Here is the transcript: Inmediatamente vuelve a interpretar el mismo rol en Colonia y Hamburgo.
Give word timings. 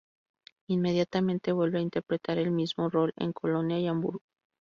Inmediatamente 0.67 1.51
vuelve 1.51 1.77
a 1.77 1.81
interpretar 1.83 2.39
el 2.39 2.49
mismo 2.49 2.89
rol 2.89 3.13
en 3.17 3.33
Colonia 3.33 3.77
y 3.77 3.85
Hamburgo. 3.87 4.23